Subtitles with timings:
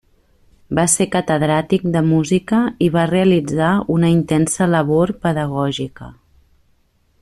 [0.77, 3.69] Va ser catedràtic de música i va realitzar
[3.99, 6.13] una intensa labor pedagògica.